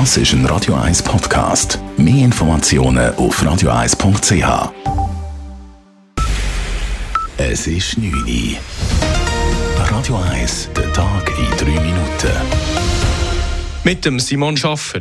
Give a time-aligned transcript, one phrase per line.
[0.00, 1.78] Das ist ein Radio 1 Podcast.
[1.96, 4.72] Mehr Informationen auf radio1.ch.
[7.36, 8.56] Es ist 9 Uhr.
[9.76, 12.32] Radio 1, der Tag in 3 Minuten.
[13.84, 14.98] Mit dem Simon Schaffer.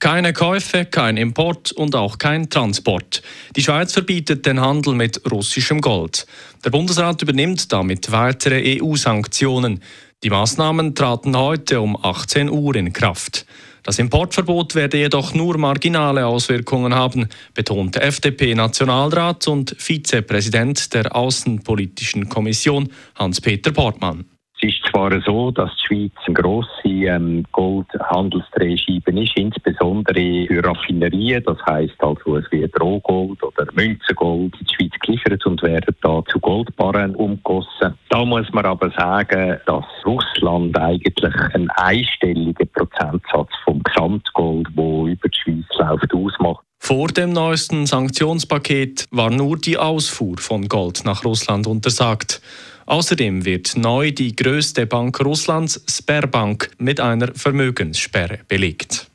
[0.00, 3.22] Keine Käufe, kein Import und auch kein Transport.
[3.54, 6.26] Die Schweiz verbietet den Handel mit russischem Gold.
[6.64, 9.80] Der Bundesrat übernimmt damit weitere EU-Sanktionen.
[10.24, 13.46] Die Maßnahmen traten heute um 18 Uhr in Kraft.
[13.84, 22.88] Das Importverbot werde jedoch nur marginale Auswirkungen haben, betonte FDP-Nationalrat und Vizepräsident der Außenpolitischen Kommission
[23.14, 24.24] Hans-Peter Portmann.
[24.64, 31.44] Es ist zwar so, dass die Schweiz eine grosse ähm, Goldhandelsdrehscheibe ist, insbesondere für Raffinerien.
[31.44, 36.22] Das heisst also, es wird Rohgold oder Münzengold in die Schweiz geliefert und werden da
[36.30, 37.98] zu Goldbarren umgegossen.
[38.08, 45.28] Da muss man aber sagen, dass Russland eigentlich einen einstelligen Prozentsatz vom Gesamtgold, wo über
[45.28, 46.64] die Schweiz läuft, ausmacht.
[46.78, 52.40] Vor dem neuesten Sanktionspaket war nur die Ausfuhr von Gold nach Russland untersagt.
[52.86, 59.10] Außerdem wird neu die größte Bank Russlands, Sperrbank, mit einer Vermögenssperre belegt.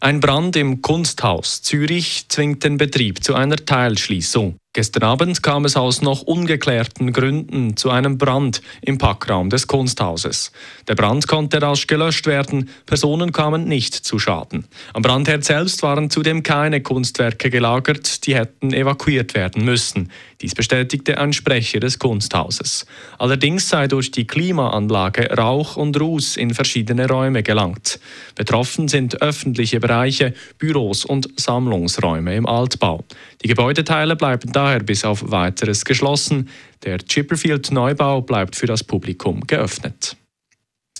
[0.00, 4.56] Ein Brand im Kunsthaus Zürich zwingt den Betrieb zu einer Teilschließung.
[4.74, 10.50] Gestern Abend kam es aus noch ungeklärten Gründen zu einem Brand im Packraum des Kunsthauses.
[10.88, 14.66] Der Brand konnte rasch gelöscht werden, Personen kamen nicht zu Schaden.
[14.92, 20.10] Am Brandherd selbst waren zudem keine Kunstwerke gelagert, die hätten evakuiert werden müssen.
[20.40, 22.84] Dies bestätigte ein Sprecher des Kunsthauses.
[23.16, 28.00] Allerdings sei durch die Klimaanlage Rauch und Ruß in verschiedene Räume gelangt.
[28.34, 33.04] Betroffen sind öffentliche Bereiche, Büros und Sammlungsräume im Altbau.
[33.44, 36.48] Die Gebäudeteile bleiben da daher bis auf weiteres geschlossen.
[36.84, 40.16] Der Chipperfield-Neubau bleibt für das Publikum geöffnet.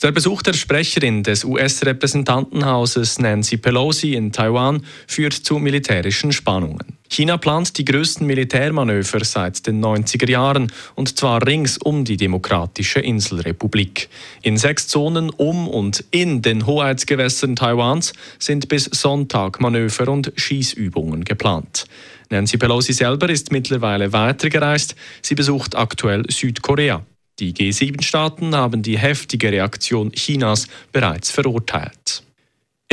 [0.03, 6.94] Der Besuch der Sprecherin des US-Repräsentantenhauses Nancy Pelosi in Taiwan führt zu militärischen Spannungen.
[7.15, 12.99] China plant die größten Militärmanöver seit den 90er Jahren und zwar rings um die demokratische
[12.99, 14.09] Inselrepublik.
[14.43, 21.23] In sechs Zonen um und in den Hoheitsgewässern Taiwans sind bis Sonntag Manöver und Schießübungen
[21.23, 21.85] geplant.
[22.31, 24.97] Nancy Pelosi selber ist mittlerweile weitergereist.
[25.23, 27.07] Sie besucht aktuell Südkorea.
[27.39, 32.24] Die G7-Staaten haben die heftige Reaktion Chinas bereits verurteilt.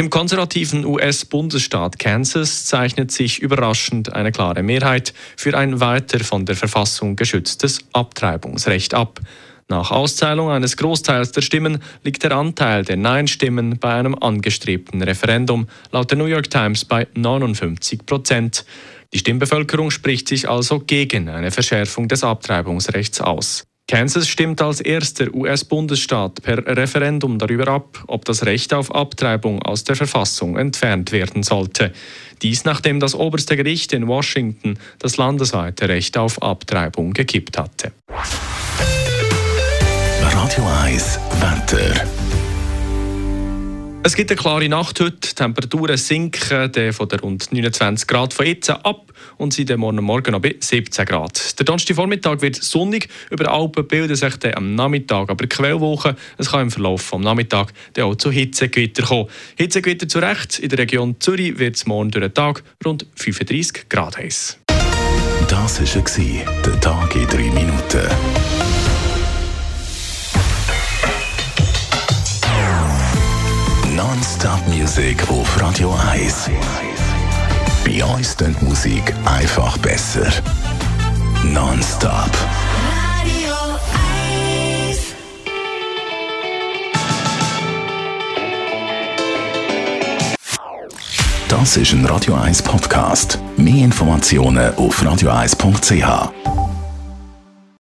[0.01, 6.55] Im konservativen US-Bundesstaat Kansas zeichnet sich überraschend eine klare Mehrheit für ein weiter von der
[6.55, 9.19] Verfassung geschütztes Abtreibungsrecht ab.
[9.67, 15.67] Nach Auszählung eines Großteils der Stimmen liegt der Anteil der Nein-Stimmen bei einem angestrebten Referendum
[15.91, 18.65] laut der New York Times bei 59 Prozent.
[19.13, 23.65] Die Stimmbevölkerung spricht sich also gegen eine Verschärfung des Abtreibungsrechts aus.
[23.91, 29.83] Kansas stimmt als erster US-Bundesstaat per Referendum darüber ab, ob das Recht auf Abtreibung aus
[29.83, 31.91] der Verfassung entfernt werden sollte.
[32.41, 37.91] Dies nachdem das oberste Gericht in Washington das landesweite Recht auf Abtreibung gekippt hatte.
[40.21, 42.20] Radio 1 Wetter.
[44.03, 45.15] Es gibt eine klare Nacht heute.
[45.29, 50.31] Die Temperaturen sinken von der rund 29 Grad von jetzt ab und sind morgen Morgen
[50.31, 51.59] noch bei 17 Grad.
[51.59, 53.09] Der Donnerstag Vormittag wird sonnig.
[53.29, 56.15] Über Alpen bilden sich dann am Nachmittag aber Quellwochen.
[56.39, 59.29] Es kann im Verlauf des Nachmittags auch zu Hitzegewitter kommen.
[59.55, 60.57] Hitzegewitter zu Recht.
[60.57, 64.57] In der Region Zürich wird es morgen durch den Tag rund 35 Grad heiß.
[65.47, 68.50] Das war der Tag in drei Minuten.
[73.95, 76.49] Non-Stop-Musik auf Radio 1.
[77.83, 80.31] Bei uns klingt Musik einfach besser.
[81.43, 82.31] Non-Stop.
[83.19, 83.53] Radio
[84.87, 84.99] 1.
[91.49, 93.39] Das ist ein Radio 1 Podcast.
[93.57, 96.70] Mehr Informationen auf radio1.ch.